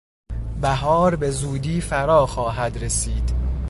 بهار 0.61 1.15
بزودی 1.15 1.81
فرا 1.81 2.25
خواهد 2.25 2.83
رسید. 2.83 3.33